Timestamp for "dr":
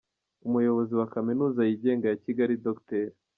2.65-3.05